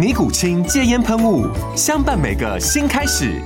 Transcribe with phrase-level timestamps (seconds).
[0.00, 1.46] 尼古清戒烟喷雾，
[1.76, 3.38] 相伴每个新开始。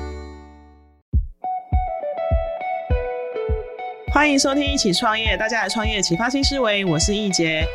[4.12, 7.66] 欢迎收听一起创业，大家来创业启发新思维，我是易杰。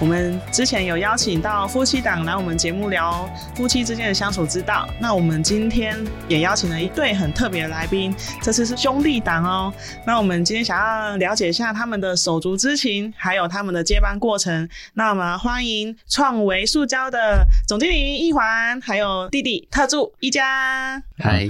[0.00, 4.88] 我们之前有邀请到夫妻档来我们节目聊夫妻之间的相处之道。
[4.98, 5.94] 那我们今天
[6.26, 9.70] 也邀请了一对很特别的来宾，这次是兄弟档哦。
[10.06, 14.66] 那我们今天想要了解一下他们的手足之情，还有他们的接班过程。
[14.94, 20.98] 那我们欢迎创维塑胶的总经理易环，还有弟弟特助一家。
[21.18, 21.46] 嗨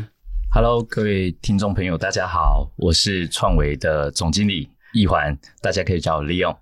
[0.52, 6.56] ，Hello，各位听众朋友，大家好，我是创维的总经理易环，大家可以叫我 Leon。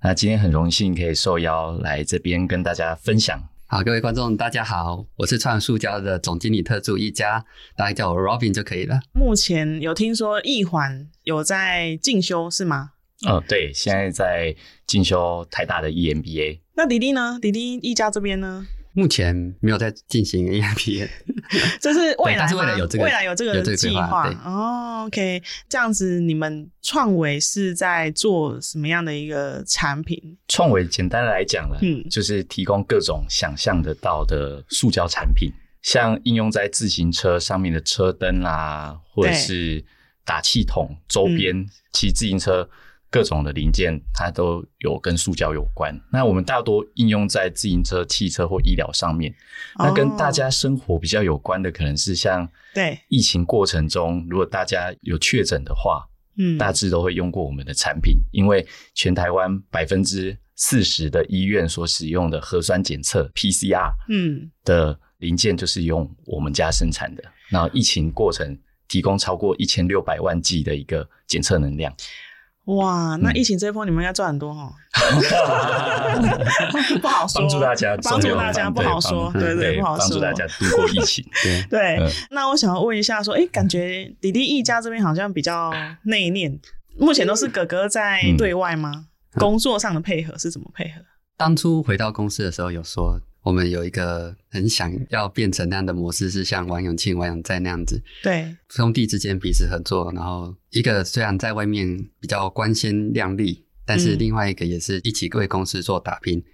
[0.00, 3.48] 那今天很荣幸可以受邀来这边跟大家分享。
[3.66, 7.44] 好，各位观众大家好，我是创塑胶的总经理特助一家，
[7.76, 9.00] 大家叫我 Robin 就可以了。
[9.12, 12.92] 目前有听说易环有在进修是吗？
[13.26, 14.54] 哦，对，现在在
[14.86, 16.60] 进修台大的 EMBA。
[16.76, 17.36] 那迪迪呢？
[17.42, 18.68] 迪迪一家这边呢？
[18.92, 21.08] 目前没有在进行 EMBA，
[21.80, 22.40] 这是未来吗？
[22.40, 25.04] 但是未来有这个，未来有这个计划哦。
[25.06, 30.20] OK，这样子，你们创维是在做什么样的一个产品？
[30.48, 39.84] 创维简单来讲呢，嗯，就是提供各种想象得到的塑胶产品，像应用在自行车上面的车灯啦，或者是
[40.24, 42.68] 打气筒周边骑自行车。
[43.10, 45.98] 各种的零件，它都有跟塑胶有关。
[46.12, 49.34] 那我们大多应用在自行车、汽车或医疗上面。
[49.78, 58.18] 那跟大家生活比较有关的，可能是像对疫情过程中，如果大家有确诊的话，嗯，大致都会用过我们的产品。
[58.30, 67.24] 因为全台湾百分之四十的医院所使用的核酸检测 PCR，嗯，的零件就是用我们家生产的。
[67.50, 71.90] 那疫情过程提供超过一千六百万剂的一个检测能量。
[72.68, 74.70] 哇，那疫情这一波你们应该赚很多哈，
[77.00, 77.40] 不好说。
[77.40, 80.00] 帮助大家，帮助大家不好说，对对，不好说。
[80.00, 82.12] 帮助大家度过疫情，对 对。
[82.30, 86.58] 那我想要问一下，说，哎，感觉弟弟一家这边好像比较内敛，
[86.98, 89.06] 目前都是哥哥在对外吗？
[89.36, 91.00] 工作上的配合是怎么配合？
[91.38, 93.18] 当初回到公司的时候有说。
[93.42, 106.44] 我们有一个很想要变成那样的模式，是像王永庆、王永在那样子，对，兄弟之间彼此合作，然后一个虽然在外面比较光鲜亮丽，但是另外一个也是一起为公司做打拼，嗯、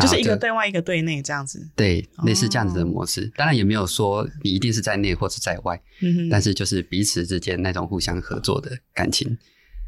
[0.00, 3.22] 就，就是一个对外，一个对内这样子，对，类似这样子的模式。
[3.22, 9.38] 哦、当然也没有说你一定是在内或是在外，嗯，但是就是彼此之间那种互相合作的感情，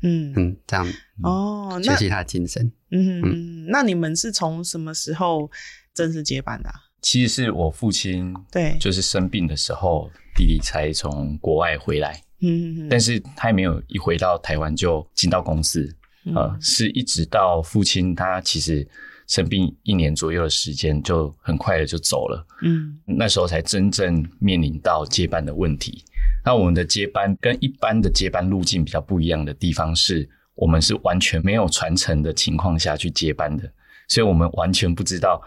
[0.03, 0.33] 嗯。
[0.37, 0.87] 嗯，这样
[1.23, 5.51] 哦，学习他的精神，嗯嗯，那你们是从什么时候？
[5.97, 15.91] 正式接班的、啊，其实是我父亲，对，就是生病的时候，弟弟才从国外回来，嗯嗯，但是他也没有一回到台湾就进到公司，
[16.27, 18.87] 嗯、呃，是一直到父亲他其实
[19.27, 26.05] 生病一年左右的时间，就很快的就走了，嗯，那时候才真正面临到接班的问题。
[26.45, 33.65] 那我们的接班跟一般的接班路径比较不一样的地方是，我们是完全没有传承的情况下去接班的，
[34.07, 35.43] 所以我们完全不知道。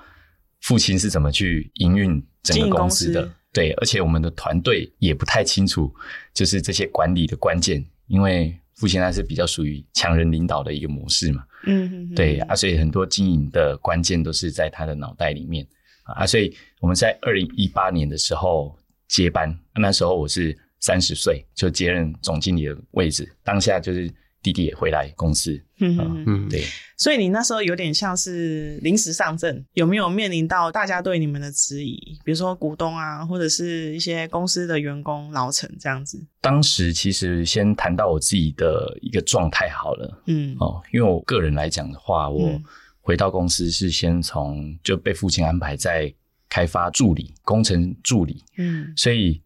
[0.62, 3.32] 父亲是怎么去营运整个公司的？
[3.52, 5.94] 对，而且我们的团队也不太清楚，
[6.34, 11.44] 就是这些管理的关键，因为父亲他是比较属于强人领导的一个模式嘛。
[11.66, 15.66] 嗯哼哼，对啊，所以很多经营的关键都是在他的脑袋里面
[16.04, 16.26] 啊。
[16.26, 18.78] 所以我们在二零一八年的时候
[19.08, 24.12] 接班，那时候我是三十岁就接任总经理的位置，当下就是。
[24.42, 26.64] 弟弟也回来公司，嗯嗯嗯，对，
[26.98, 31.98] 所以你那时候有点像是临时上阵，有没有面临到大家对你们的质疑？
[32.24, 36.26] 比如说股东啊，或者是一些公司的员工、老陈这样子。
[36.40, 40.56] 当时其实先谈到我自己的一个状态好了，嗯。
[40.60, 42.62] 哦，因为我个人来讲的话，我
[43.02, 46.14] 回到公司是先从就被父亲安排在
[46.48, 48.44] 开发助理、工程助理。
[48.58, 49.42] 嗯，所以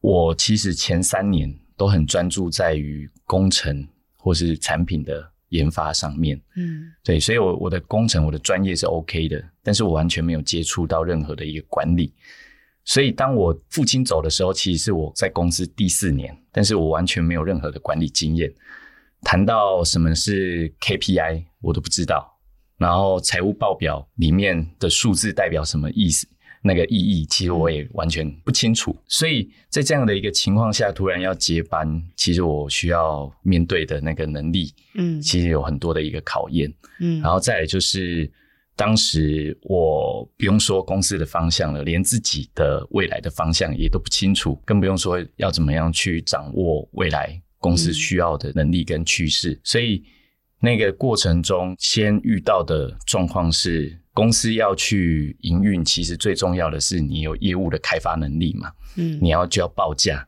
[0.00, 3.86] 我其实前三年都很专注在于工程
[4.24, 6.40] 或是产品的研发上面。
[6.56, 12.10] 嗯，对，所以我我的工程我的专业是 OK 的，但是我完全没有接触到任何的一个管理。
[12.86, 18.50] 所以当我父亲走的时候，其实是我在公司第四年，但是我完全没有任何的管理经验。
[19.20, 22.30] 谈到什么是 KPI，我都不知道。
[22.78, 26.26] 然后财务报表里面的数字代表什么意思？
[26.66, 28.96] 那个意义其实我也完全不清楚。
[29.06, 37.20] 所以在这样的一个情况下，突然要接班，其实我需要面对的那个能力，嗯，其实有很多的一个考验，嗯。
[37.20, 38.30] 然后再来就是，
[38.74, 50.02] 当时我不用说公司的方向了，连自己的未来的方向也都不清楚，更不用说要怎么样去掌握未来公司需要的能力跟趋势，所以。
[50.60, 58.70] 那个过程中，先遇到的状况是，公司要去营运，其实最重要的是你有业务的开发能力嘛。
[58.96, 60.26] 嗯，你要就要报价，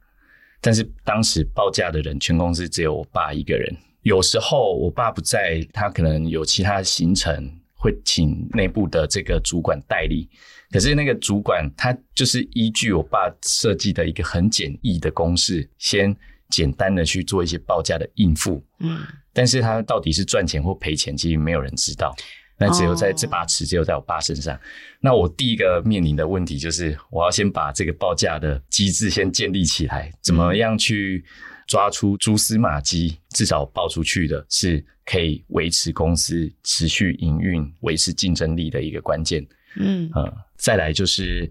[0.61, 3.75] 但是当时报价的人，全公司只有我爸一个人。
[4.03, 10.29] 有时候我爸不在，他可能有其他行程，会请内部的这个主管代理。
[10.71, 16.15] 可是那个主管他就是依据我爸设计的一个很简易的公式，先
[16.51, 18.61] 简单的去做一些报价的应付。
[18.81, 18.99] 嗯。
[19.33, 22.13] 但是他到底是赚钱或赔钱，其实没有人知道。
[22.59, 24.55] 那只有在这把尺，只有在我爸身上。
[24.55, 24.63] Oh.
[25.01, 31.23] 那我第一个面临的问题就是，我要先把这个报价的机制先建立起来，怎么样去
[31.67, 39.47] 抓出蛛丝马迹，至少报出去的是可以维持公司持续营运、维持竞争力的一个关键。
[39.77, 41.51] 嗯，呃，再来就是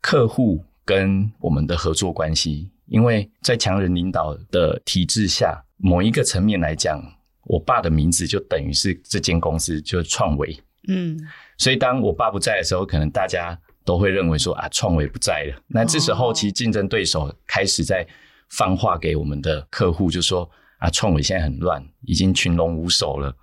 [0.00, 7.15] 客户跟我们的合作关系，因为在强人领导的体制下，某一个层面来讲。
[7.46, 10.56] 我爸的名字就等于是这间公司，就是创维。
[10.88, 11.18] 嗯，
[11.58, 15.62] 所以当我爸不在的时候，可能大家都会认为说啊，创维不在了。
[15.66, 18.06] 那这时候，其实竞争对手开始在
[18.50, 20.48] 放话给我们的客户，就说
[20.78, 23.34] 啊，创维现在很乱，已经群龙无首了，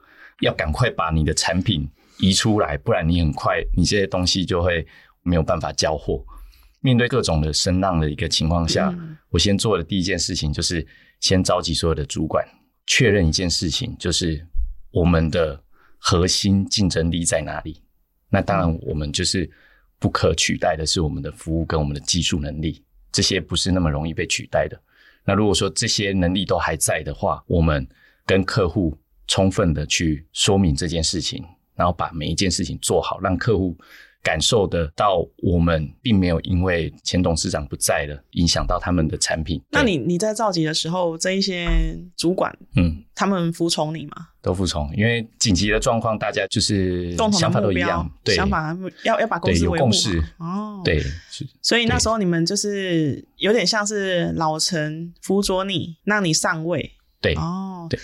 [0.42, 1.90] 要赶快把你的产品
[2.20, 4.86] 移出来，不然你很快你这些东西就会
[5.22, 6.24] 没有办法交货。
[6.80, 10.86] 面对各种的声浪的一个情况下，嗯，我先做的第一件事情就是
[11.20, 12.46] 先召集所有的主管。
[12.86, 14.46] 确认一件事情，就是
[14.92, 15.62] 我们的
[15.98, 17.82] 核心竞争力在哪里？
[18.30, 19.50] 那当然，我们就是
[20.00, 24.80] 不可取代的是我们的服务跟我们的技术能力，这些不是那么容易被取代的。
[25.24, 27.88] 那如果说这些能力都还在的话，我们
[28.26, 28.98] 跟客户
[29.28, 31.46] 充分的去说明这件事情，
[31.76, 33.78] 然后把每一件事情做好，让客户。
[34.24, 39.62] 感受得到，我们并没有因为前董事长不在了，影响到他们的产品。
[39.70, 41.68] 那你你在召集的时候，这一些
[42.16, 44.30] 主管，嗯，他们服从你吗？
[44.42, 49.78] 都服从，因为紧急的状况，大家就是想法都一样，对，想法要要把公司维护好。
[49.78, 51.00] 有共识哦，对，
[51.30, 51.46] 是。
[51.62, 56.92] 所以那时候你们就是有点像是老陈辅佐你，让你上位。
[57.22, 58.00] 对，哦，对，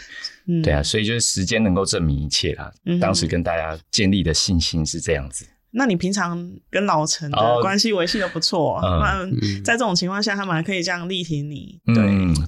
[0.48, 2.72] 嗯，对啊，所以就是时间能够证明一切啦。
[2.86, 5.46] 嗯，当时跟大家建立的信心是这样子。
[5.72, 11.80] 那你平常跟老陈的关系维系的不错，那、哦嗯、在这种情况下，他们还可以这样力挺你。
[11.86, 11.96] 对，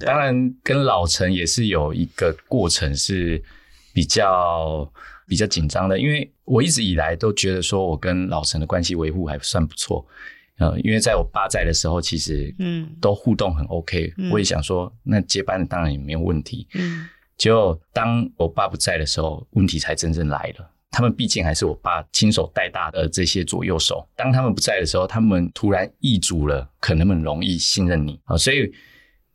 [0.04, 3.40] 当然跟老陈也是有一个过程是
[3.92, 4.90] 比较
[5.26, 10.04] 比较紧张的，因为我一直以来都觉得说我跟老陈的关系维护还算不错。
[10.58, 16.66] 呃，因为在我爸在的时候，其实嗯都互动很 OK，嗯、我也想说那接班的当然也没有问题。
[16.74, 20.70] 嗯，结果当我爸不在的时候，问题才真正来了。
[20.92, 28.36] 他们毕竟还是我爸亲手带大的这些左右手，当他们不在的时候，他们突然易主了，可能很容易信任你啊。
[28.36, 28.70] 所以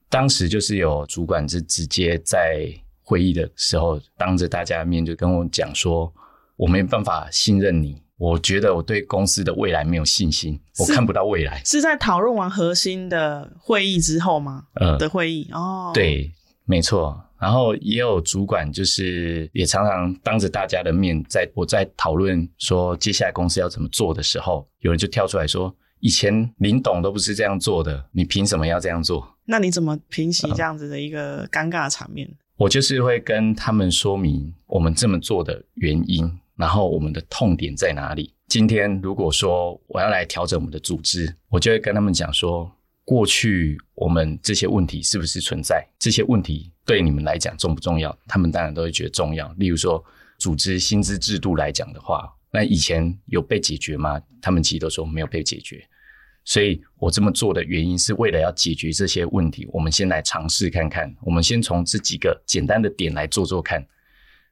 [0.07, 2.71] 当时就是有主管是直接在
[3.01, 6.13] 会议的时候，当着大家的面就跟我讲说
[6.55, 14.65] ：“我没办法信任你，我觉得我对公司的未来没有信心，我看不到未来。”是在讨论完核心的会议之后吗？
[14.75, 16.31] 呃，的会议哦，对，
[16.65, 17.23] 没错。
[17.39, 32.27] 然后也有主管，就是也常常当着大家的面，在我在讨论说接下来公司要怎么做的时候，有人就跳出来说：“以前林董都不是这样做的，你凭什么要这样做？”那你怎么平息这样子的一个尴尬场面？
[32.27, 38.33] 嗯，我就是会跟他们说明我们这么做的原因，然后我们的痛点在哪里。
[38.47, 42.71] 今天如果说我要来调整我们的组织，我就会跟他们讲说。
[43.07, 45.81] 过去我们这些问题是不是存在？
[45.97, 48.13] 这些问题对你们来讲重不重要？
[48.27, 49.47] 他们当然都会觉得重要。
[49.53, 50.03] 例如说，
[50.37, 54.21] 组织薪资制度来讲的话，那以前有被解决吗？
[54.41, 55.81] 他们其实都说没有被解决。
[56.43, 59.65] 所以我这么做的原因是为了要解决这些问题。
[59.71, 63.81] 我们先来尝试看看，我们先从这几个简单的点来做做看。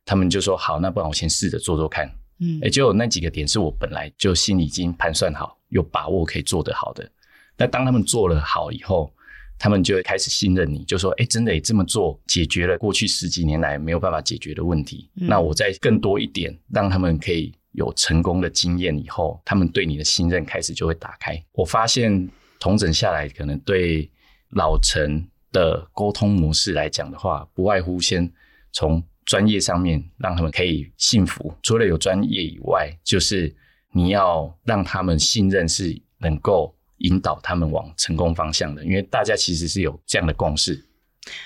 [0.05, 2.09] 他们就说好，那不然我先试着做做看。
[2.39, 7.12] 嗯，也就那几个点是我本来就心里已经盘算好，有把握可以做得好的。
[7.57, 9.12] 那当他们做了好以后，
[9.57, 15.09] 他们就会开始信任你，就说：“哎、欸，真的也这么做，解决了过去十几年来没有办法解决的问题。
[15.15, 21.41] 嗯”那我再更多一点，让他们可以有成功的经验以后，他们对你的信任开始就会打开。
[21.53, 24.12] 我发现同整下来，可能对
[24.50, 28.29] 老陈的沟通模式来讲的话，不外乎先
[28.74, 31.55] 从专业上面让他们可以信服。
[31.63, 33.55] 除了有专业以外，就是
[33.93, 36.75] 你要让他们信任是能够。
[37.00, 40.86] 引导他们往成功方向的，因为大家其实是有这样的共识。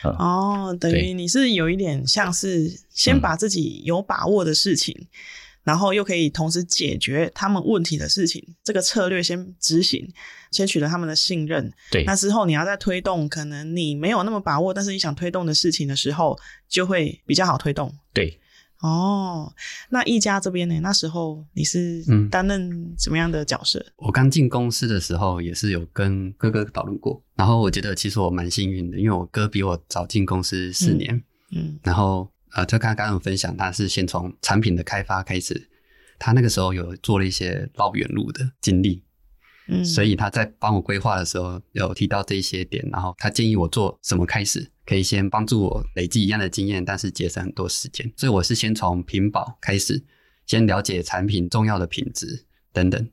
[0.04, 5.08] 嗯、哦，等于你是有一点像是先把自己有把握的事情，嗯、
[5.64, 10.12] 然后又可以同时解决他们问题的事情，这个策略先执行，
[10.52, 11.72] 先取得他们的信任。
[11.92, 16.38] 对，那之后你要再推动，可能你没有那么把握，但是你想推动的事情的时候，
[16.68, 17.94] 就会比较好推动。
[18.14, 18.39] 对。
[18.82, 19.54] 哦，
[19.90, 20.80] 那一家这边呢？
[20.80, 23.78] 那时候你是担任什么样的角色？
[23.80, 27.22] 嗯、我刚进公司的时候，也是有跟哥哥讨论过。
[27.36, 31.14] 然后我觉得其实我蛮幸运的，因为我哥比我早进公司四年。
[31.52, 35.70] 嗯，嗯然后呃，就刚刚有分享，他是先从产品的开发开始，
[36.18, 39.04] 他那个时候有做了一些绕远路的经历。
[39.68, 44.72] 嗯，所以他在帮我规划的时候有提到这一些点，然后他建议我做什么开始。
[44.90, 48.12] 可以先帮助我累积一样的经验，但是节省很多时间。
[48.18, 50.04] 所以我是先从屏保开始，
[50.48, 53.08] 先了解产品重要的品质等等，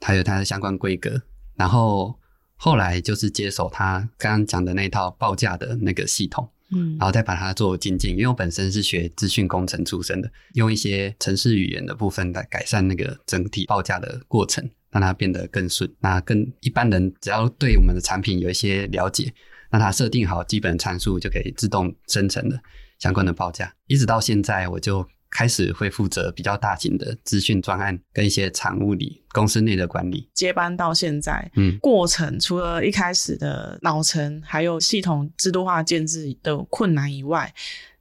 [0.00, 1.20] 还有它的相关规格。
[1.56, 2.16] 然后
[2.54, 8.12] 后来就是接手他刚刚讲的那套报价的那个系统，嗯，然后再把它做精进。
[8.12, 15.92] 因为我本身是学资讯工程出身的，用一些程式语言的部分来改善那个整体报价的过程，让它变得更顺。
[15.98, 19.34] 那跟一般人只要对我们的产品有一些了解。
[19.70, 22.58] 那它设定好基本参数，就可以自动生成的
[22.98, 23.72] 相关的报价。
[23.86, 30.28] 一直到现在，我就开始会负责比较大型的资讯专案跟一些厂务里公司内的管理。
[30.32, 37.52] 接班到现在，嗯，过程除了一开始的老成，还有系统制度化建制的困难以外，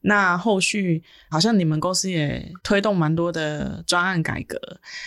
[0.02, 4.58] 那后续好像你们公司也推动蛮多的专案改革。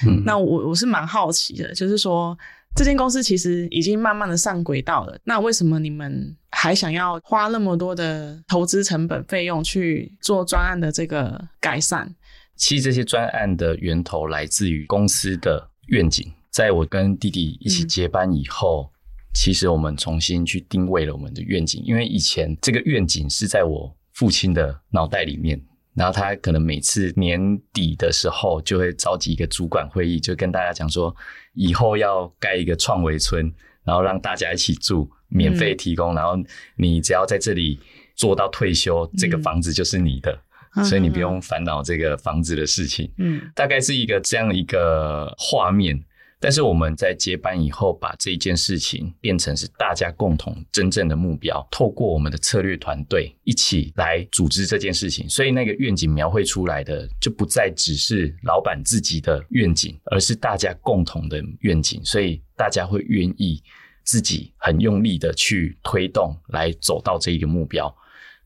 [0.07, 2.37] 嗯，那我我是蛮好奇的，就是说。
[2.77, 12.15] 这间公司其实已经慢慢的上轨道了，那为什么你们还想要花那么多的投资成本费用去做专案的这个改善？
[12.57, 16.33] 其实这些专案的源头来自于公司的愿景。
[16.51, 18.95] 在我跟弟弟一起接班以后，嗯、
[19.35, 25.61] 其实我们重新去定位了我们的愿景，因为以前这个愿景是在我父亲的脑袋里面。
[25.95, 31.15] 然后他可能每次年底的时候就会召集一个主管会议，就跟大家讲说，
[31.55, 33.53] 以后要盖一个创维村，
[33.85, 36.37] 然后让大家一起住，免费提供，嗯、然后
[36.77, 37.79] 你只要在这里
[38.15, 40.39] 做到退休，嗯、这个房子就是你的，
[40.77, 43.13] 嗯、所以你不用烦恼这个房子的事情。
[43.19, 46.03] 嗯，大概是一个这样一个画面。
[46.43, 55.29] 但是我们在接班以后，把这一件事情变成是大家共同真正的目标，透过我们的策略团队一起来组织这件事情。
[55.29, 62.01] 所以那个愿景描绘出来的，就不再只是老板自己的愿景，而是大家共同的愿景。
[62.03, 63.63] 所以大家会愿意
[64.03, 67.95] 自己很用力的去推动，来走到这一个目标。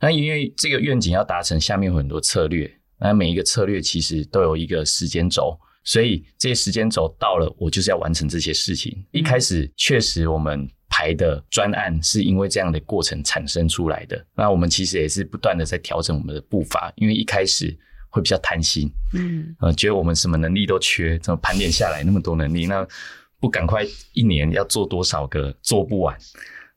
[0.00, 5.56] 那因为这个愿景要达成，下面有很多策略，那每一个策略其实都有一个时间轴。
[5.84, 9.04] 所以这些时间轴到了，我就是要完成这些事情。
[9.12, 14.26] 一开始确实我们排的专案是因为这样的过程产生出来的。
[14.34, 17.76] 那我们其实也是不断的在调整我们的步伐，因为一开始
[18.08, 22.86] 会比较贪心，嗯，呃，觉得我们什么能力都缺，怎么盘点下来那么多能力，那
[23.38, 26.16] 不赶快一年要做多少个做不完，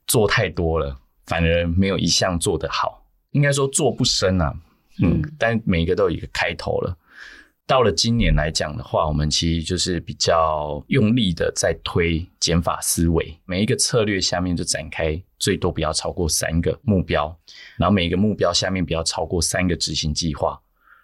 [0.06, 4.54] 做太多了反而没有一项做得好，应该说做不深啊，
[5.00, 6.94] 嗯，嗯，但每一个都有一个开头了。
[7.68, 17.38] 到了今年来讲的话，我们其实就是比较用力的在推减法思维，每一个策略下面就展开最多不要超过三个目标，
[17.76, 20.58] 然后每一个目标下面不要超过三个执行计划。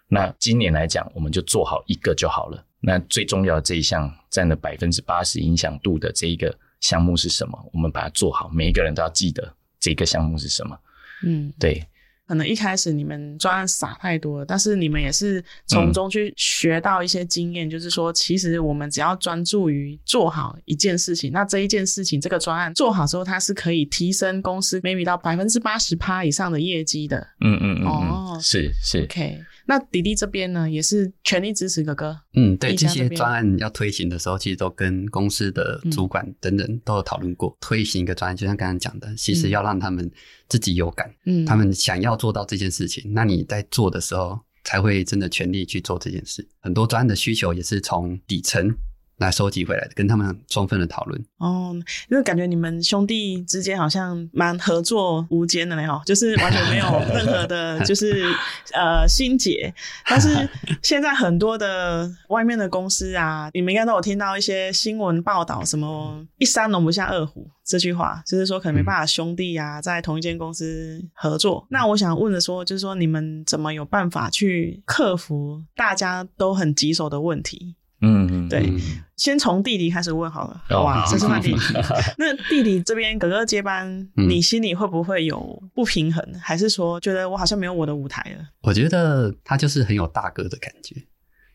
[0.07, 2.65] 那今年来讲，我们就做好一个就好了。
[2.79, 7.69] 那最重要的这一项占了百分之八十影响度的这一个项目是什么？
[7.73, 10.75] 我们把它做好，每一个人都要记得这个项目是什么。
[11.23, 11.85] 嗯，对。
[12.27, 27.17] 可能一开始你们专案撒太多了，但是你们也是从中去学到一些经验，嗯、就是说，其实我们只要专注于做好一件事情，那这一件事情这个专案做好之后，它是可以提升公司 maybe 到百分之八十趴以上的业绩的。
[27.41, 29.03] 嗯嗯嗯，哦，是是。
[29.03, 32.15] OK，那迪迪这边呢，也是全力支持哥哥。
[32.35, 37.49] 嗯，对，这，这些专案要推行的时候，其实都跟公司的主管等等都有讨论过。
[37.49, 40.09] 嗯、推行一个专案，就像刚刚讲的，其实要让他们
[40.47, 46.47] 自己有感，嗯，他们想要做到这件事情，那你在做的时候，才会真的全力去做这件事。
[46.59, 48.75] 很多专案的需求也是从底层。
[49.17, 51.73] 来收集回来的，跟他们充分的讨论哦，
[52.09, 58.25] 因为感觉你们兄弟之间好像蛮合作无间的嘞哈，就是完全没有 任何的，就是
[58.73, 59.73] 呃心结。
[60.05, 60.47] 但是
[60.83, 71.65] 现在很多的外面的公司啊，你们应该都有听到一些新闻报道，什么一山容不下二虎这句话，就是说可能没办法兄弟啊在同一间公司合作。
[71.65, 77.75] 嗯、那我想问的说，就是说你们怎么有办法去克服大家都很棘手的问题？
[78.05, 78.71] 嗯嗯，对，
[79.15, 81.05] 先从弟弟开始问好了，好吧？
[81.05, 81.59] 先问弟弟。
[82.17, 88.45] 那弟弟这边哥哥接班，嗯、你心里会不会有不平衡，还是说觉得我好像没有我的舞台了？
[88.61, 90.95] 我觉得他就是很有大哥的感觉，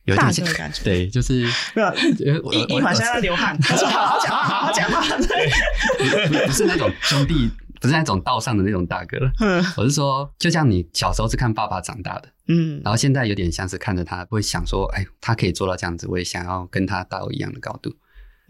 [0.04, 1.94] 有大哥的感觉，对，就是没有。
[2.52, 7.50] 一一会儿现在在流汗，他说好好讲话，好好讲话，对，不是那种兄弟。
[7.80, 17.90] 不是那种道上的那种大哥了，嗯，我是说，就像你小时候是看爸爸长大的，嗯，然后现在有点像是看着他，会想说，哎，他可以做到这样子，我也想要跟他到一样的高度，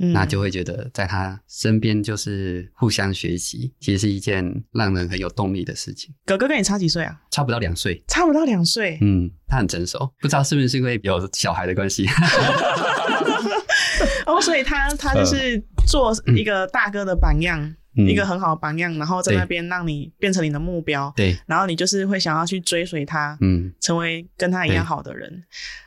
[0.01, 6.13] 嗯，那就会觉得在他身边就是互相学习，其实是一件让人很有动力的事情。
[6.27, 7.21] 哥哥跟你差几岁啊？
[7.31, 12.05] 差不到两岁，差不到两岁，嗯，他很成熟，不知道是不是因为有小孩的关系，
[14.27, 17.77] 哦，所以他他就是做一个大哥的榜样。
[17.95, 25.43] 一个很好的榜样，然后在那边让你变成你的目标，对，然后你就是会想要去追随他，嗯，成为跟他一样好的人。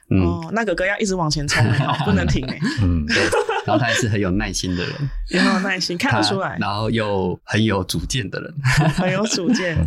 [0.10, 1.64] 哦，那哥哥要一直往前冲，
[2.06, 2.60] 不能停哎。
[2.82, 3.24] 嗯，对。
[3.66, 4.94] 然后他也是很有耐心的人，
[5.32, 6.58] 也很有耐心，看得出来。
[6.60, 8.54] 然后又很有主见的人，
[8.96, 9.78] 很有主见。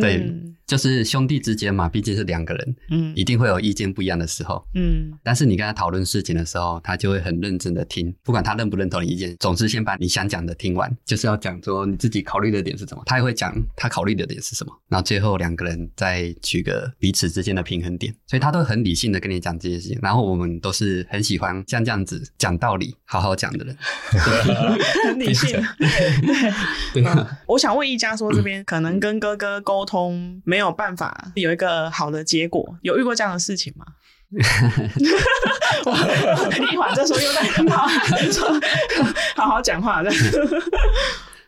[0.00, 0.28] 对，
[0.66, 5.12] 就是兄弟之间嘛，毕竟是两个人，嗯，一定会有意见不一样的时候，嗯。
[5.22, 19.98] 但是你跟他讨论事情的时候，他就会很认真的听，不管他认不认同你意见，总是先把你想讲的听完，就是要讲说你自己考虑的点是什么，他也会讲他考虑的点是什么，然后最后两个人再取个彼此之间的平衡点，所以他都很理性的跟你讲这些事情。
[20.02, 23.76] 然后我们都是很喜欢像这样子讲道理、好好讲的人，
[25.06, 25.62] 很理性。
[26.92, 27.04] 对，
[27.46, 33.84] 我想问一家说，这边可能跟哥哥沟通没有办法有一个好的结果，有遇过这样的事情吗？
[36.70, 37.42] 一会儿这时候又在
[37.74, 37.88] 好
[39.34, 40.10] 好好讲话的。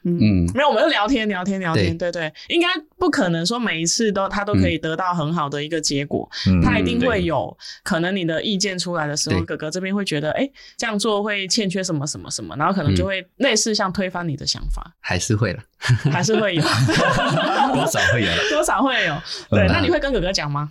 [0.04, 2.10] 嗯，没有，我们就聊天聊天聊天，对。
[2.10, 2.66] 对，应该
[2.98, 15.62] 不可能说每一次都他都可以得到很好的一个结果，嗯、他一定会有可能你的意见出来的时候，哥哥这边会觉得，哎，这样做会欠缺什么什么什么，然后可能就会类似像推翻你的想法，还是会了，
[16.10, 16.62] 还是会有，
[17.72, 19.16] 多少会有， 多少会有，
[19.50, 20.70] 对，那你会跟哥哥讲吗？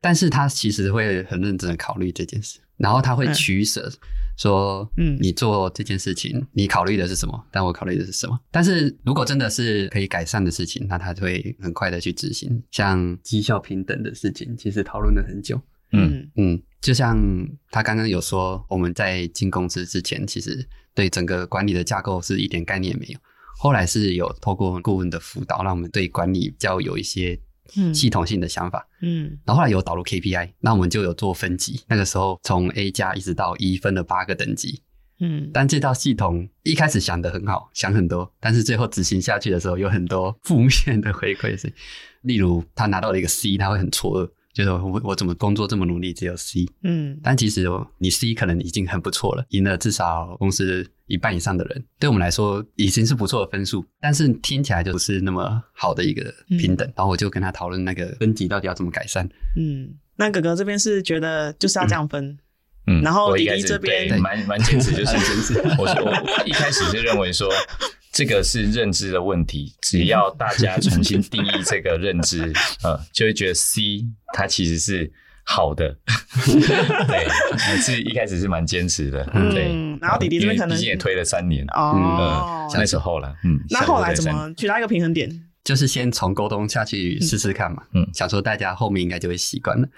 [0.00, 3.88] 但是他其实会很认真的考虑这件事，然后他会取舍。
[3.88, 7.46] 嗯说，嗯，你做这件事情，你考虑的是什么？
[7.50, 8.38] 但我考虑的是什么？
[8.50, 12.62] 但是如果真的是可以改善的事情，那他就会很快的去执行。
[12.70, 15.60] 像绩效平等的事情，其实讨论了很久。
[15.92, 17.16] 嗯嗯，就像
[17.70, 23.18] 他刚刚有说，我们在进公司之前，其实对整个管理的架构是一点概念也没有。
[23.56, 27.38] 后来是有透过顾问的辅导，让我们对管理比较有一些。
[27.92, 31.80] 系统性的想法，嗯，然后后来有导入 KPI，那我们就有做分级。
[31.88, 34.82] 那个时候从 A 加一直到 E 分了八个等级，
[35.20, 41.72] 嗯，但这套系统一开始想的很好，想很多，但是最后执行下去的时候有很多负面的回馈，是，
[42.22, 44.30] 例如他拿到了一个 C，他会很错愕。
[44.54, 47.66] 就是我我怎么工作这么努力，只有 C，嗯，但其实
[47.98, 56.86] 你 C 可能已经很不错了，赢了至少公司一半以上的人，对我们来说已经是不错的分数，但是听起来就不是那么好的一个平等。
[56.86, 59.28] 嗯、然后我就跟他讨论那个分级到底要怎么改善。
[59.56, 62.38] 嗯，那哥哥这边是觉得就是要这样分，
[62.86, 65.58] 嗯，然后弟弟这边蛮蛮坚持，就是 坚持。
[65.76, 67.50] 我我一开始就认为说。
[68.14, 72.52] 这个是认知的问题，只要大家重新定义这个认知，
[72.84, 75.88] 呃，就会觉得 C 它其实是好的，
[76.46, 77.28] 对，
[77.82, 79.68] 是一开始是蛮坚持的，对。
[79.72, 83.58] 嗯，然后弟弟这边可能毕竟也推了三年哦，那时候了，嗯。
[83.68, 85.28] 那后来怎么取到一个平衡点？
[85.64, 89.88] 就是先从沟通下去试试看嘛，嗯，想说大家后面应该就会习惯了。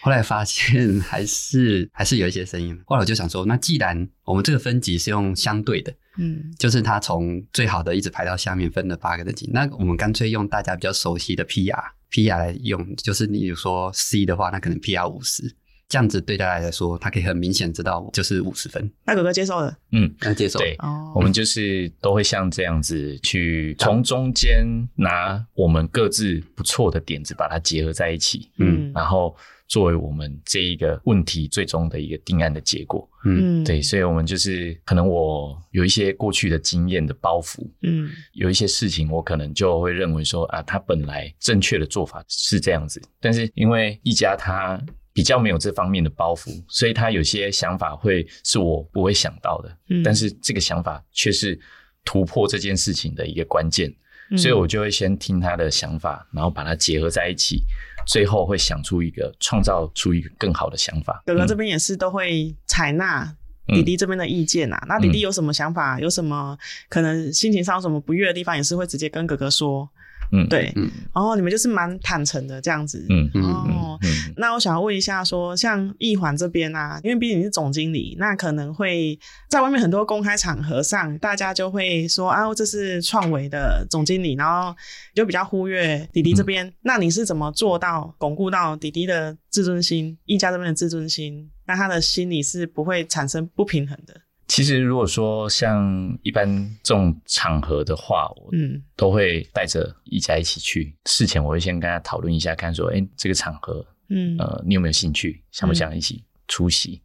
[0.00, 5.92] 后来发现 还是还是有一些声音，后来我就想说，那既然我们这个分级是用相对的。
[6.18, 15.54] 嗯，就是它从最好的一直排到下面分了八个等级，那我们干脆用大家比较熟悉的 PR，PR 来用，就是你比如说 C 的话，那可能 PR 五十，
[15.88, 18.90] 这样子对大家来说，他可以很明显知道就是五十分。
[19.06, 20.58] 那哥哥接受了，嗯，那接受。
[20.58, 20.76] 对，
[21.14, 29.34] 我们就是都会像这样子去从中间拿我们各自不错的点子，把它结合在一起，嗯，然后。
[29.70, 51.56] 作为我们这一个问题最终的一个定案的结果，嗯，对，所以我们就是可能我有一些过去的经验的包袱，嗯，有一些事情我可能就会认为说啊，他本来正确的做法是这样子，但是因为一家他比较没有这方面的包袱，所以他有些想法会是我不会想到的，嗯，但是这个想法却是
[52.04, 53.94] 突破这件事情的一个关键，
[54.32, 57.62] 嗯，所以我就会先听他的想法，然后把它结合在一起，
[58.06, 61.22] 最后会想出一个创造出一个更好的想法。
[61.26, 63.36] 哥哥这边也是都会采纳
[63.66, 66.58] 弟弟这边的意见啊，嗯，那弟弟有什么想法，有什么
[66.88, 69.88] 可能心情上有什么不悦的地方，也是会直接跟哥哥说。
[70.32, 84.74] 嗯，对，嗯，然后你们就是蛮坦诚的这样子，嗯嗯，哦，嗯，那我想要问一下说，说像易环这边啊，因为毕竟你是总经理，那可能会在外面很多公开场合上，大家就会说啊，这是创维的总经理，然后
[85.14, 86.66] 就比较忽略弟弟这边。
[86.66, 94.14] 嗯，那你是怎么做到巩固到弟弟的自尊心，易家这边的自尊心，那他的心里是不会产生不平衡的？
[94.50, 96.44] 其实，如果说像一般
[96.82, 98.50] 这种场合的话，我
[98.96, 100.92] 都会带着一家一起去。
[101.04, 105.40] 事前我会先跟他讨论一下，看说，哎，这个场合，嗯，呃，你有没有兴趣？
[105.52, 107.00] 想不想一起出席？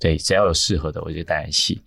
[0.00, 1.80] 对，只要有适合的，我就带一起。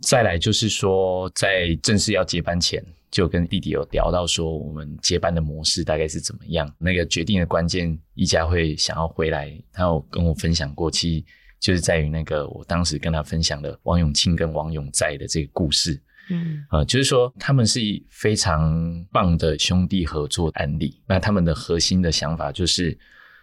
[0.00, 6.74] 再来就是说，在正式要接班前，就跟弟弟有聊到说，我们接班的模式大概是怎么样？
[6.78, 11.24] 那个决定的关键，一家会想要回来，他有跟我分享过，其实。
[11.60, 21.00] 就是在于那个，我当时跟他分享的王永庆跟王永在的这个故事，嗯，呃，就是说他们是非常棒的兄弟合作案例。
[21.06, 22.96] 那他们的核心的想法就是，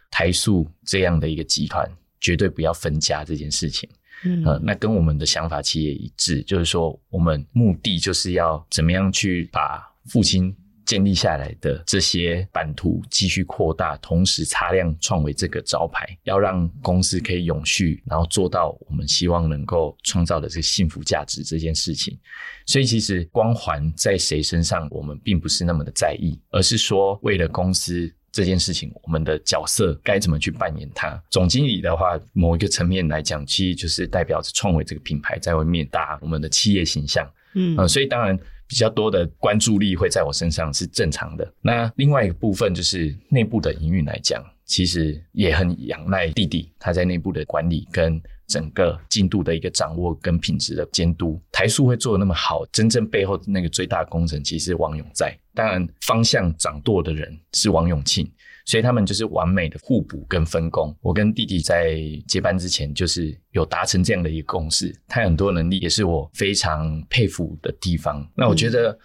[0.10, 3.90] 台塑这样的一个集团绝对不要分家这件事情，
[4.24, 10.56] 嗯，呃，那跟我们的想法其实也一致，就是说我们目的就是要怎么样去把父亲。
[10.86, 22.18] 建立下来的这些版图继续扩大，同时擦亮创维这个招牌，要让公司可以永续，然后做到我们希望能够创造的这个幸福价值这件事情。
[22.66, 31.22] 所以，其实光环在谁身上，我们并不是那么的在意，而是说为了公司这件事情，我们的角色该怎么去扮演它。
[31.30, 37.30] 总经理的话，某一个层面来讲，其实就是代表着创维这个品牌在外面打我们的企业形象。
[37.54, 38.38] 嗯，呃，所以当然。
[38.68, 41.54] 比较多的关注力会在我身上是正常的。
[41.62, 51.42] 那另外一个部分就是内部的营运来讲，其实也很仰赖弟弟他在内部的管理跟整个进度的一个掌握跟品质的监督。
[51.52, 58.30] 台塑会做的那么好，真正背后那个最大功臣其实是王永在，当然方向掌舵的人是王永庆。
[58.66, 60.94] 所以他们就是完美的互补跟分工。
[61.02, 61.98] 我跟弟弟在
[62.28, 64.94] 接班之前，就是有达成这样的一个共识。
[65.08, 68.28] 他很多能力也是我非常佩服的地方。
[68.36, 68.98] 那我觉得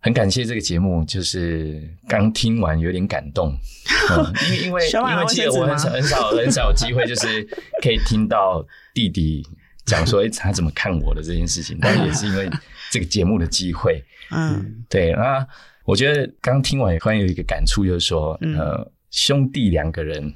[0.00, 3.56] 很感谢这个节目，就是刚听完有点感动，
[4.10, 7.44] 嗯、因为因为因为记得我很少很少很少有机会，就是
[7.80, 9.46] 可以听到弟弟
[9.86, 11.78] 讲说，哎，他怎么看我的这件事情。
[11.80, 12.50] 但也是因为
[12.90, 15.46] 这个节目的机会，嗯，对啊。
[15.88, 20.30] 我觉得刚听完，突然有一个感触，就是说，呃，兄弟两个人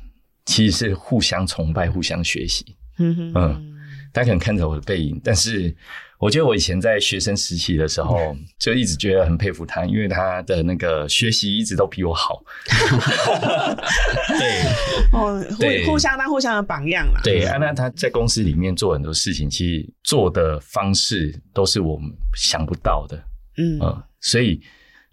[0.47, 2.75] 其实是互相崇拜、互相学习。
[2.99, 3.75] 嗯嗯，
[4.15, 5.77] 大家可能看着我的背影，但是
[6.19, 12.43] 我觉得我以前在学生时期的时候，就一直觉得很佩服他，因为他的那个学习一直都比我好。
[14.39, 14.63] 对，
[15.13, 15.39] 哦，
[15.85, 17.21] 互互相当互相的榜样了。
[17.23, 23.23] 对啊，那他在公司里面做很多事情，其实做的方式都是我们想不到的。
[23.59, 24.59] 嗯嗯，所以。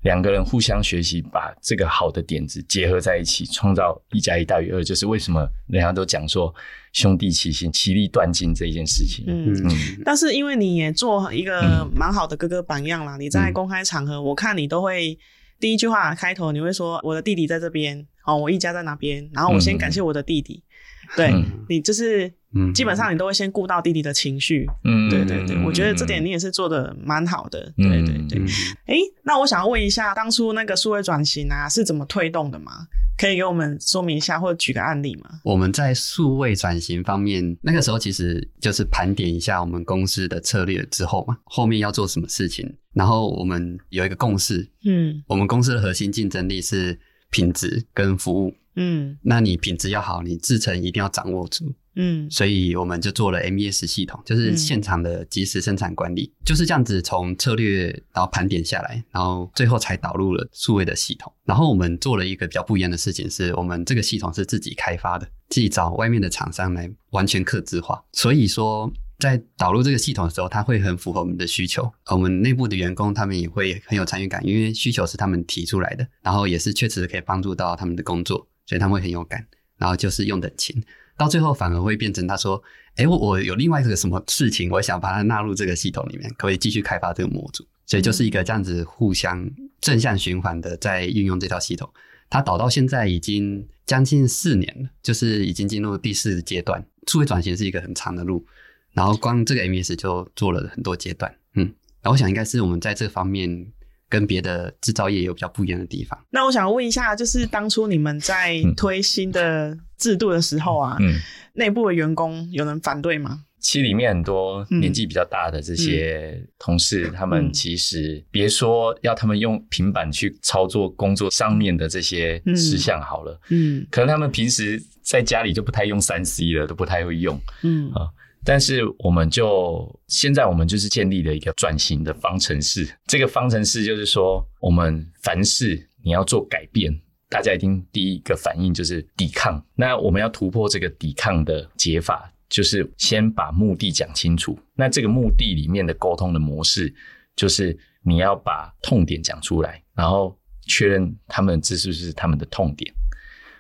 [0.02, 6.54] 两个人互相学习，把这个好的点子结合在一起，创造一加一大于二，就是为什么人家都讲说
[6.94, 9.26] 兄弟齐心，其利断金这一件事情。
[9.28, 10.02] 嗯嗯。
[10.06, 15.18] 但是因为你也做一个蛮好的哥哥榜样啦，嗯、你在公开场合，嗯、我看你都会
[15.60, 20.64] 第一句话开头你会说我的弟弟在这边，哦，我一家在哪边，然后我先感谢我的弟弟。
[20.66, 20.69] 嗯、
[21.16, 22.32] 对、嗯、你就是。
[22.56, 24.66] 嗯，基本上你都会先顾到弟弟的情绪。
[24.84, 27.72] 嗯，对对对，我觉得这点你也是做的蛮好的。
[27.78, 28.42] 嗯、对对对。
[28.88, 32.72] 哎、欸，那我想要问一下，当初那个数位转型啊，是怎么推动的吗？
[33.20, 35.30] 可以给我们说明一下，或者举个案例吗？
[35.44, 44.68] 我们在数位转型方面，那个时候其实就是盘点一下我们公司的策略之后嘛，后面要做什么事情，然后我们有一个共识。
[44.88, 48.56] 嗯，我们公司的核心竞争力是品质跟服务。
[48.82, 51.76] 嗯，那你品质要好，你制程一定要掌握住。
[51.96, 61.34] 嗯，所以我们就做了 MES 系统，就是现场的即时生产管理，嗯、就是这样子从策略然后盘点下来，然后最后才导入了数位的系统。
[61.44, 68.02] 然后我们做了一个比较不一样的事情，是我们这个系统是自己开发的，自己找外面的厂商来完全客制化。
[68.14, 71.92] 所以说，在导入这个系统的时候，它会很符合我们的需求。
[72.12, 79.44] 我们内部的员工他们也会很有参与感，因为需求是他们提出来的，然后也是确实可以帮助到他们的工作，所以他们会很有感。
[79.78, 80.84] 然后就是用得勤。
[81.18, 82.62] 到最后反而会变成他说
[82.98, 89.50] ：“哎，我我有另外一个什么事情，我想把它纳入这个系统里面，可以继续开发这个模组。”所以就是一个这样子互相
[89.82, 91.90] 正向循环的在运用这套系统。
[92.30, 96.86] 它导到现在已经将近四年了，就是已经进入第四阶段。
[97.08, 98.46] 数位转型是一个很长的路，
[98.92, 101.34] 然后光这个 MES 就做了很多阶段。
[101.56, 101.64] 嗯，
[102.02, 103.66] 然后我想应该是我们在这方面
[104.10, 106.20] 跟别的制造业有比较不一样的地方。
[106.32, 111.16] 那我想问一下，就是当初你们在推新的制度的时候啊，嗯，
[111.54, 113.44] 内部的员工有人反对吗？
[113.60, 127.92] 其实里面很多年纪比较大的这些同事，嗯、他们其实别说要他们用平板去操作工作上面的这些事项好了，嗯，可能他们平时在家里就不太用三 C 了，都不太会用，嗯。
[127.92, 128.08] 啊。
[128.44, 136.92] 但是我们就现在我们就是建立了一个转型的方程式，这个方程式就是说，我们凡事你要做改变，
[137.30, 139.64] 大家一定第一个反应就是抵抗。
[139.76, 142.32] 那我们要突破这个抵抗的解法。
[142.50, 146.92] 就是先把目的讲清楚，那这个目的里面的沟通的模式，
[147.36, 152.92] 就是你要把痛点讲出来，然后确认他们这是不是他们的痛点，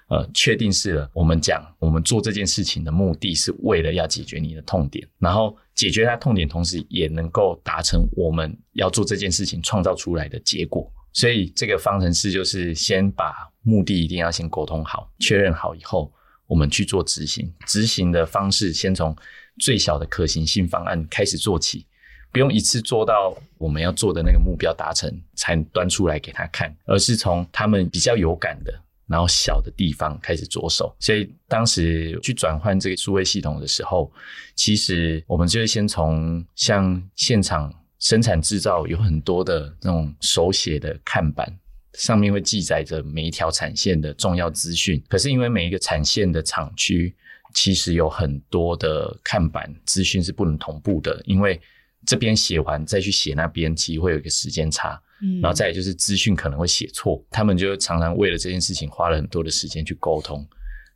[0.10, 10.92] 呃，确定是了，我们讲我们做这件事情的目的是为了要解决你的痛点，然后解决他痛点，同时也能够达成我们要做这件事情创造出来的结果。
[11.14, 16.12] 所以这个方程式就是先把目的一定要先沟通好，确认好以后。
[16.48, 19.16] 我们去做执行，执行的方式先从
[19.60, 21.86] 最小的可行性方案开始做起，
[22.32, 28.74] 不用一次做到我们要做的那个目标达成才端出来给他看，而是从他们比较有感的，
[29.10, 30.96] 然后小的地方开始着手。
[31.00, 34.10] 所以当时去转换这个数位系统的时候，
[34.56, 41.54] 其实我们就会先从像现场生产制造有很多的那种手写的看板。
[41.96, 47.14] 上面会记载着每一条产线的重要资讯，可是因为每一个产线的厂区
[47.54, 51.60] 其实有很多的看板资讯是不能同步的，因为
[52.06, 55.02] 这边写完再去写那边，其实会有一个时间差。
[55.22, 60.48] 嗯，然后再来就是资讯可能会写错，他们就常常为了这件事情花了很多的时间去沟通。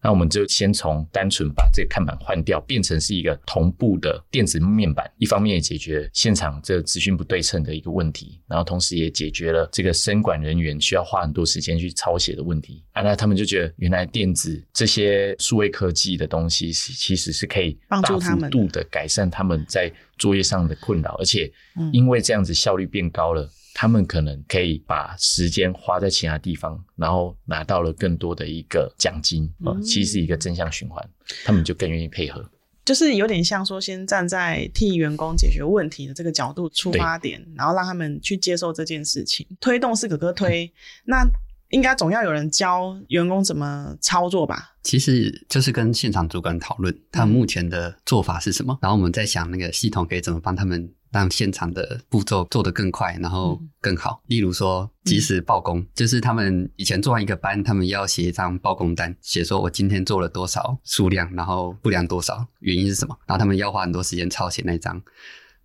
[0.05, 12.83] 那我们就先从单纯把这个看板换掉，变成是一个同步的电子面板，一方面也解决现场这个资讯不对称的一个问题，然后同时也解决了这个生管人员需要花很多时间去抄写的问题。
[12.91, 21.49] 啊，那他们就觉得原来电子这些数位科技的东西是其实是可以大幅度的改善他们在作业上的困扰，而且
[21.93, 23.49] 因为这样子效率变高了。
[23.73, 31.03] 他们可能可以把时间花在其他地方，然后拿到了更多的一个奖金，嗯，其实是一个正向循环，
[31.43, 32.47] 他们就更愿意配合。
[32.85, 39.47] 就是有点像说，先站在替员工解决问题的这个角度出发点，然后让他们去接受这件事情。
[39.59, 40.71] 推动是哥哥推，嗯，
[41.05, 41.25] 那
[41.69, 44.75] 应该总要有人教员工怎么操作吧？
[44.83, 50.93] 其实就是跟现场主管讨论他目前的做法是什么，嗯，然后我们在想那个系统可以怎么帮他们。
[51.13, 54.19] 让现场的步骤做得更快，然后更好。
[54.23, 63.15] 嗯、例如说，及时报工，嗯，就是他们以前做完一个班，他们要写一张报工单，写说我今天做了多少数量，然后不良多少，原因是什么？
[63.27, 64.99] 然后他们要花很多时间抄写那张，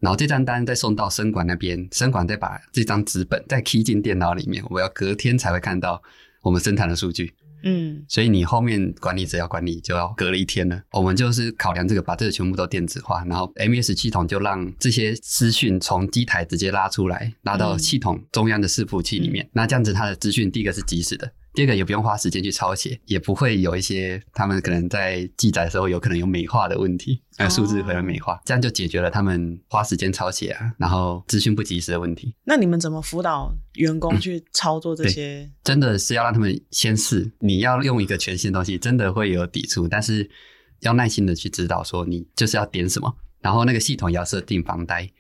[0.00, 6.02] 然后这张单再送到生管那边，生管再把这张纸本再 key 进电脑里面，我要隔天才会看到
[6.42, 7.34] 我们生产的数据。
[7.62, 10.80] 嗯，所以你后面管理者要管理就要隔了一天了。
[10.92, 19.44] 我们就是考量这个，把这个全部都电子化，然后 MES 系统就让这些资讯从机台直接拉出来，拉到系统中央的伺服器里面。
[19.46, 21.32] 嗯、那这样子，它的资讯第一个是及时的。
[21.54, 32.34] 第二个也不用花时间去抄写，也不会有一些他们可能在记载的时候有可能有美化的问题，呃数字可能美化，哦，这样就解决了他们花时间抄写啊，然后资讯不及时的问题。
[32.44, 35.40] 那你们怎么辅导员工去操作这些？
[35.42, 40.30] 嗯、真的是要让他们先试，你要用一个全新的东西，真的会有抵触，但是
[40.80, 45.11] 要耐心的去指导，说你就是要点什么，然后那个系统也要设定防呆。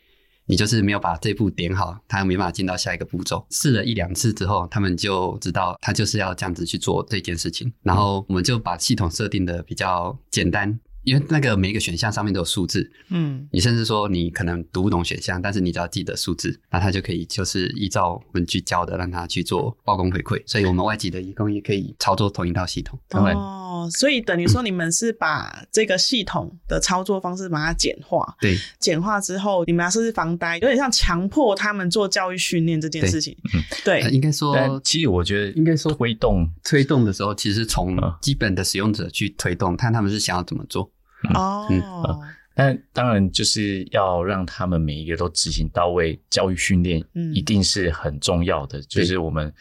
[0.48, 3.46] 你就是没有把这步点好，他没办法进到下一个步骤。
[3.50, 7.70] 试了一两次之后，他们就知道他就是要这样子去做这件事情。
[7.82, 12.90] 然后我们就把系统设定的比较简单，因为那个每一个选项上面都有数字。
[13.08, 20.42] 嗯，你甚至说你可能读不懂选项，但是你只要记得数字，那他就可以就是依照我们去教的，让他去做报工回馈。
[20.46, 22.98] 所以我们外籍的义工也可以操作同一套系统。
[23.10, 23.68] 哦。
[23.68, 33.36] 哦，所以等于说你们是把这个系统的操作方式把它简化，对，简化之后你们要设置防呆，有点像强迫他们做教育训练这件事情。
[33.84, 40.90] 对，对，应该说，其实我觉得应该说推动推动的时候，其实从基本的使用者去推动，看他们是想要怎么做。
[41.34, 42.18] 哦，嗯，啊，
[42.54, 49.52] 但当然就是要让他们每一个都执行到位，教育训练一定是很重要的，就是我们。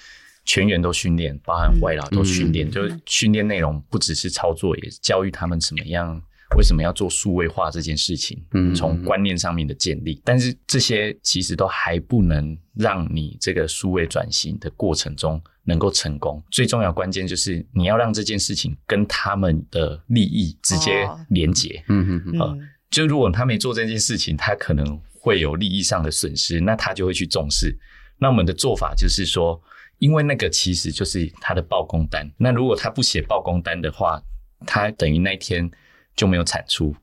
[0.49, 6.21] 全员都训练，包含外劳都训练，嗯、就是训练内容不只是操作，也教育他们怎么样
[6.55, 8.41] 为什么要做数位化这件事情？
[8.53, 16.41] 嗯，从观念上面的建立，但是这些其实都还不能让你这个数位转型的过程中能够成功。
[16.49, 21.83] 最重要关键就是你要让这件事情跟他们的利益直接连结。
[21.89, 22.69] 嗯嗯嗯。
[22.89, 27.77] 就如果他没做这件事情，他可能会有利益上的损失，那他就会去重视。
[28.17, 29.61] 那我们的做法就是说，
[29.97, 32.31] 因为那个其实就是他的报工单。
[32.37, 34.21] 那如果他不写报工单的话，
[34.65, 35.69] 他等于那天
[36.17, 36.93] 就没有产出。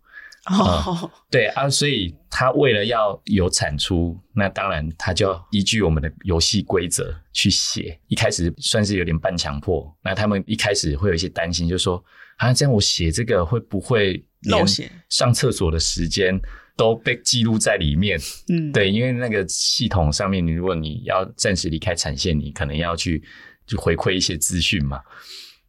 [0.46, 7.98] 哦、嗯，对啊，所以他为了要有产出，那当然他就要依据我们的游戏规则去写。
[8.09, 12.05] 一开始算是有点半强迫，那他们一开始会有一些担心，就是说
[12.37, 14.62] 啊，这样我写这个会不会连
[15.09, 16.38] 上厕所的时间
[16.77, 18.20] 都被记录在里面？
[18.50, 23.24] 嗯，对，因为那个系统上面，你如果你要暂时离开产线，你可能要去
[23.66, 25.00] 就回馈一些资讯嘛。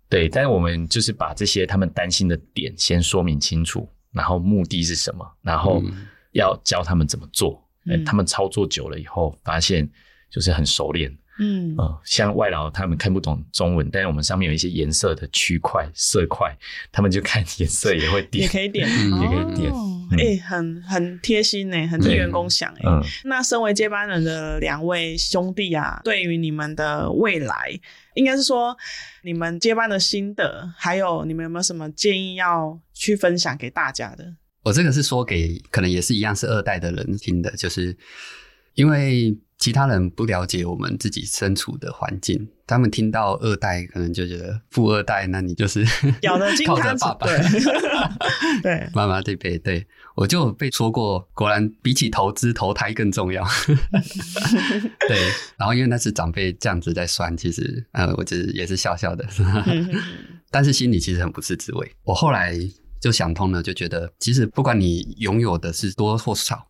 [0.09, 3.89] 对，但是我们就是把这些他们担心的点先说明清楚。
[4.11, 5.29] 然后目的是什么？
[5.41, 5.83] 然后
[6.31, 7.61] 要教他们怎么做。
[7.85, 9.87] 嗯、他们操作久了以后，发现
[10.29, 11.15] 就是很熟练。
[11.37, 16.57] 嗯、呃、像外劳他们看不懂中文，但是我们上面有一些颜色的区块色块，
[16.93, 19.71] 他们就看 颜色也会点，也可以点，嗯、也可以点。
[20.11, 22.81] 哎、欸，很很贴心呢，很替员工想哎。
[22.85, 27.79] 嗯、那身为接班人的两位兄弟啊，对于你们的未来，
[28.13, 28.75] 应该是说
[29.23, 34.35] 你们接班的心得，还有你们有没有什么建议要去分享给大家的？
[34.63, 37.97] 我这个是说给可能也是一样是二代的人听的，就是
[38.73, 39.37] 因为。
[39.65, 45.83] 其他人不了解我们自己身处的环境，他们听到二代可能就觉得富二代，那你就是
[46.21, 53.43] 咬得金汤匙，对 对，妈妈这辈对我就被说过，果然比起投资，投胎更重要。
[55.09, 55.17] 对，
[55.57, 59.25] 然后因为那是长辈这样子在算，其实呃，我只是也是笑笑的，
[60.51, 61.91] 但是心里其实很不是滋味。
[62.03, 62.55] 我后来
[63.01, 66.67] 就想通了，就觉得其实不管你拥有的是多或少。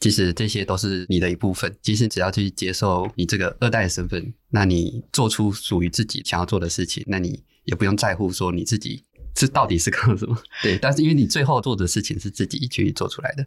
[0.00, 1.74] 其实这些都是你的一部分。
[1.82, 9.04] 其实只要去接受你这个二代的身份，那你做出属于自己想要做的事情，那你也不用在乎说你自己
[9.36, 10.36] 是到底是靠什么。
[10.62, 13.46] 对，但是因为你最后做的事情是自己去做出来的。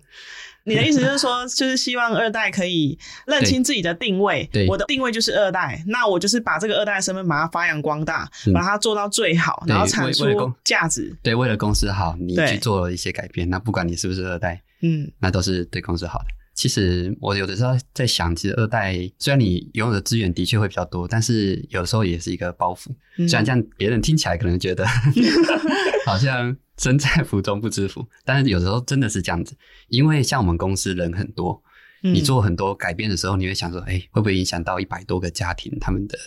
[0.66, 4.48] 你的意思就是说，就是希望二代可以认清自己的定位。
[4.52, 10.26] 对，我的定位就是二代，那我就是把这个二代的身份把它发扬光大，嗯、把它做到最好，然后产出
[10.66, 11.16] 价值。
[11.24, 13.50] 对，为了公司好，你去做了一些改变。
[13.50, 16.26] 那不管你是不是二代，嗯，那都是对公司好的。
[16.60, 22.88] 其实我有的时候在想，其实二代虽然你拥有的资源的确会比较多，但是有时候也是一个包袱。
[23.16, 24.86] 虽然这样别人听起来可能觉得
[26.06, 29.56] 好像身在福中不知福，但是有时候真的是这样子。
[29.88, 31.64] 因为像我们公司人很多，
[32.04, 36.18] 你做很多改变的时候，你会想说，哎，会不会影响到一百多个家庭他们的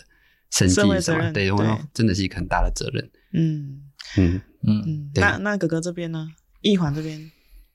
[0.49, 1.31] 生计什么？
[1.31, 3.07] 对，对，真的是一个很大的责任。
[3.33, 3.83] 嗯
[4.17, 5.11] 嗯嗯。
[5.13, 6.27] 那那哥哥这边呢？
[6.61, 7.31] 易环这边。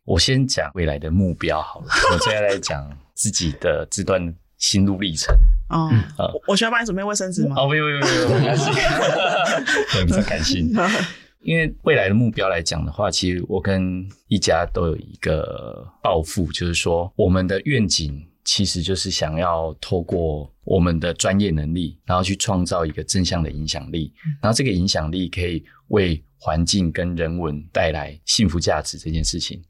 [0.09, 5.37] 我先讲未来的目标好了， 我接下来讲自己的这段心路历程。
[5.69, 5.91] 哦，
[6.47, 7.57] 我需要帮你准备卫生纸吗？
[7.59, 8.71] 哦，不用不用不用，没关系，
[10.07, 10.73] 比较开心。
[11.43, 29.63] 因为未来的目标来讲的话，其实我跟一家都有一个抱负，就是说我们的愿景其实就是想要透过我们的专业能力，然后去创造一个正向的影响力，然后这个影响力可以为环境跟人文带来幸福价值这件事情。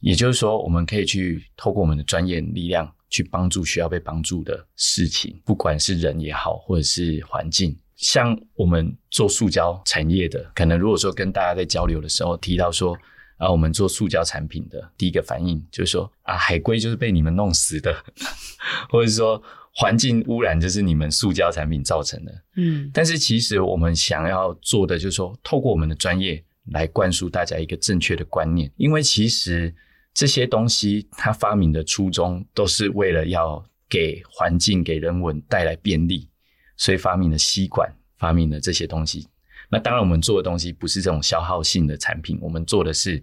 [0.00, 7.78] 也就是说，我们可以去透过我们的专业力量去帮助需要被帮助的事情，不管是人也好，或者是环境。
[7.96, 12.96] 像我们做塑胶产业的，可能如果说跟大家在交流的时候提到说，
[13.36, 17.94] 啊，我们做塑胶产品的第一个反应就是说，啊，海龟就是被你们弄死的，
[18.88, 19.42] 或者说
[19.74, 22.32] 环境污染就是你们塑胶产品造成的。
[22.56, 29.74] 嗯，但是其实我们想要做的就是说，透过我们的专业来灌输大家一个正确的观念，因为其实。
[30.12, 36.28] 这些东西，它发明的初衷都是为了要给环境、给人文带来便利，
[36.76, 39.26] 所以发明了吸管，发明了这些东西。
[39.70, 43.22] 那当然，我们做的东西不是这种消耗性的产品，我们做的是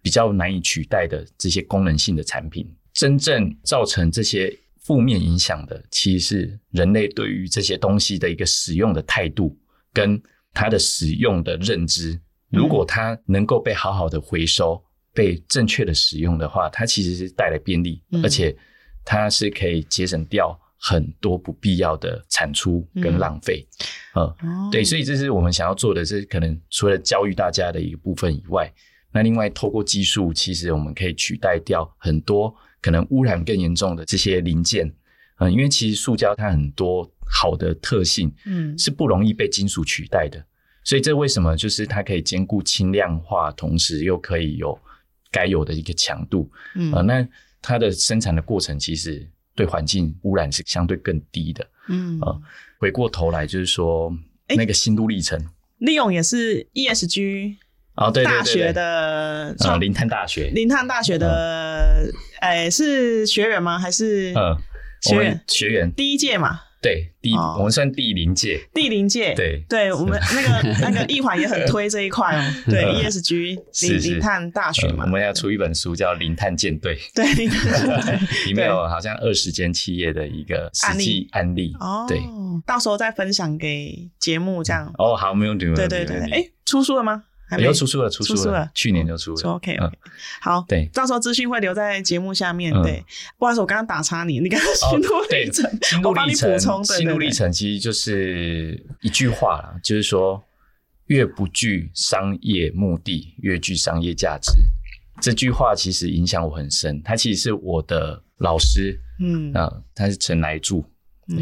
[0.00, 2.66] 比较难以取代的这些功能性的产品。
[2.94, 9.58] 真正造成这些负面影响的，其实是人类对于这些东西的一个使用的态度
[9.92, 10.20] 跟
[10.54, 12.18] 它的使用的认知。
[12.48, 14.82] 如果它能够被好好的回收。
[15.18, 18.56] 被正确的使用的话，它其实是带来便利，嗯、而且
[19.04, 23.66] 它是可以节省掉很多不必要的产出跟浪费。
[24.14, 28.72] 嗯，哦，对，所以这是我们想要做的，是可能除了教育大家的一个部分以外，
[29.10, 34.86] 那另外透过技术，其实我们可以取代掉很多可能污染更严重的这些零件。
[35.40, 40.40] 嗯，因为其实塑胶它很多好的特性，嗯，是不容易被金属取代的，
[40.84, 44.78] 所以这为什么就是它可以兼顾轻量化，同时又可以有。
[45.30, 46.50] 该有的一个强度。
[46.74, 47.26] 嗯，呃，那
[47.60, 51.66] 它的生产的过程其实对环境污染是相对更低的。
[51.88, 52.42] 嗯，呃，
[52.78, 54.12] 回过头来就是说，
[54.48, 55.38] 那个心路历程，
[55.78, 57.56] 利用也是 ESG
[57.96, 63.78] 哦，对，大学的，呃，零碳大学，零碳大学的，哎，是学员吗？
[63.78, 64.56] 还是嗯，
[65.02, 65.44] 学员？
[65.48, 65.92] 学员。
[65.92, 66.60] 第一届嘛？
[66.88, 77.26] 对，第我们算第零届，第零届，对，对我们 那个那个易环也很推这一块哦， 对，ESG 零零碳大学嘛，我们要出一本书叫《零碳舰队》，对，
[78.46, 82.18] 里面有好像二十间企业的一个实际案例，哦，对，
[82.64, 87.24] 到时候再分享给节目这样，哦，好，没有问题，对对对，哎，出书了吗？
[87.56, 89.50] 有出书了，出书了，去年就出了。
[89.52, 89.98] OK OK，
[90.40, 92.70] 好，对，到时候资讯会留在节目下面。
[92.82, 93.02] 对，
[93.38, 96.84] 不好意思，我刚刚打岔你，你刚刚心路历程，我帮你补充。
[96.84, 100.42] 心路历程其实就是一句话啦，就是说，
[101.06, 104.52] 越不具商业目的，越具商业价值。
[105.20, 107.02] 这句话其实影响我很深。
[107.02, 110.84] 他其实是我的老师，嗯啊，他是陈来柱，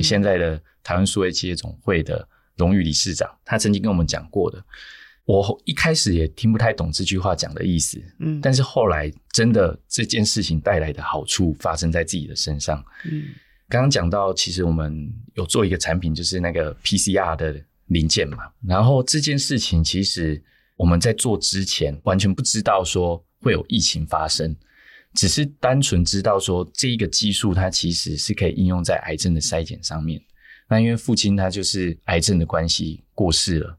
[0.02, 2.26] 现在的台湾数位企业总会的
[2.56, 4.62] 荣誉理事长，他曾经跟我们讲过的。
[5.26, 12.78] 我一开始也听不太懂这句话讲的意思，嗯，但是后来真的这件事情带来的好处发生在自己的身上，
[13.10, 13.24] 嗯，
[13.68, 20.40] 刚刚讲到，其实我们有做一个产品，就是那个 PCR 的零件嘛，然后这件事情其实
[20.76, 24.54] 我们在做之前完全不知道说会有疫情发生，
[25.14, 30.22] 只是单纯知道说这一个技术它其实是可以应用在癌症的筛检上面。
[30.68, 33.76] 那因为父亲他就是癌症的关系过世了。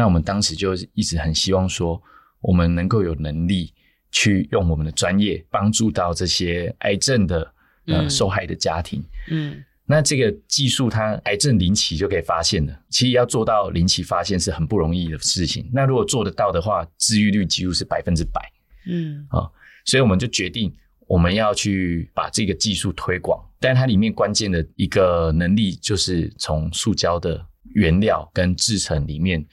[0.00, 2.02] 那我们当时就一直很希望说，
[2.40, 3.70] 我们能够有能力
[4.10, 9.04] 去用我们的专业帮助到这些癌症的呃受害的家庭。
[9.30, 15.68] 嗯，那这个技术它癌症零期就可以发现了，其实要做到零期发现是很不容易的事情。
[15.70, 18.40] 那如果做得到的话，治愈率几乎是百分之百。
[18.86, 19.46] 嗯，啊，
[19.84, 20.74] 所以我们就决定
[21.06, 29.44] 我们要去把这个技术推广，但它里面关键的一个能力就是从塑胶的原料跟制成里面。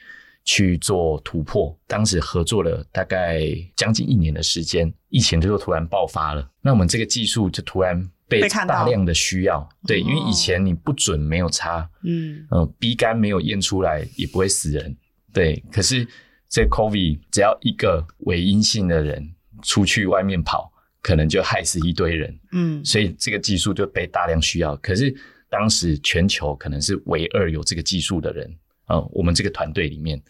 [0.49, 3.43] 去做突破，当时合作了大概
[3.75, 6.49] 将近一年的时间，疫情就突然爆发了。
[6.61, 14.95] 那我们这个技术就突然被大量的需要，对，因为以前你不准没有差，嗯，呃，B 肝没有验出来也不会死人，
[15.33, 15.61] 对。
[15.69, 16.07] 可是
[16.47, 19.29] 这 COVID 只要一个伪阴性的人
[19.63, 20.71] 出去外面跑，
[21.01, 24.77] 可能就害死一堆人，嗯，所以这个技术就被大量需要。
[24.77, 25.13] 可是
[25.49, 28.49] 当时全球可能是唯二有这个技术的人。
[28.87, 30.21] 呃，我们这个团队里面，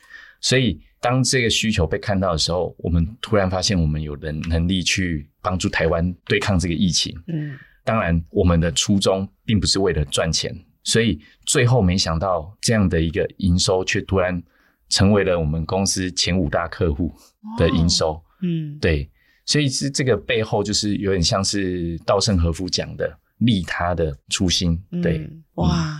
[0.41, 7.15] 所以当这个需求被看到的时候，我们突然发现我们有能能力去帮助台湾对抗这个疫情。
[7.27, 10.53] 嗯，当然，我们的初衷并不是为了赚钱，
[10.83, 14.41] 所以最后没想到这样的一个营收却突然
[14.89, 17.13] 成为了我们公司前五大客户
[17.59, 18.19] 的营收。
[18.41, 19.07] 嗯，对，
[19.45, 24.83] 所以是这个背后就是有点像是稻盛和夫讲的利他的初心。
[25.01, 25.96] 对，嗯、哇。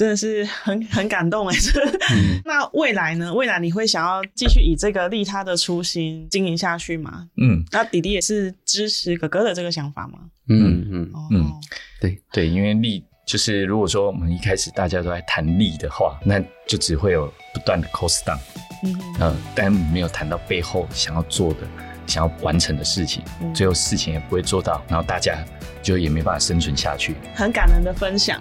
[0.00, 1.54] 真的是很很感动哎！
[2.16, 3.34] 嗯、 那未来呢？
[3.34, 7.28] 未来你会想要继续以这个利他的初心经营下去吗？
[7.36, 10.20] 嗯，那弟弟也是支持哥哥的这个想法吗？
[10.48, 11.52] 嗯嗯嗯，
[12.00, 18.38] 对对，因为利就是如果说我们一开始大家都在谈利的话，那就只会有不断的 cost down，
[18.82, 21.58] 嗯嗯，但没有谈到背后想要做的、
[22.06, 25.44] 想要完成的事情，嗯、最后事情也不会做到，然后大家
[25.82, 27.16] 就也没办法生存下去。
[27.34, 28.40] 很感人的分享。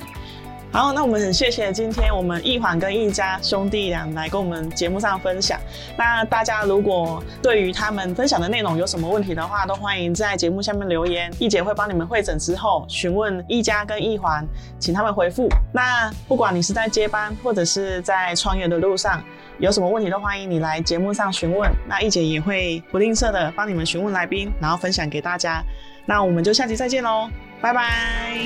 [0.71, 5.59] 好，那我们很谢谢今天我们易环跟易家兄弟俩来跟我们节目上分享。
[5.97, 14.47] 那大家如果对于他们分享的内容有什么问题的话，都欢迎在节目下面留言，易姐会帮你们会诊之后询问易家跟易环，
[14.77, 15.49] 请他们回复。
[15.73, 19.23] 那不管你是在接班或者是在创业的路上，
[19.57, 21.71] 有什么问题都欢迎你来节目上询问。
[21.87, 25.63] 那易姐也会不吝啬的帮你们询问来宾，然后分享给大家。
[26.05, 27.27] 那我们就下期再见喽，
[27.59, 27.89] 拜拜，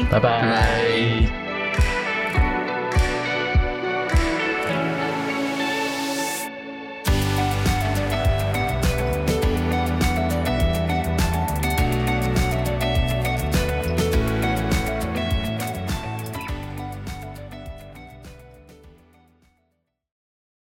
[0.09, 1.52] 拜拜。